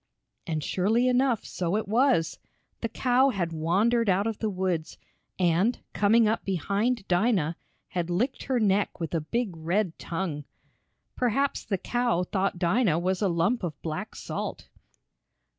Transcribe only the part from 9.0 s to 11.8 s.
a big red tongue. Perhaps the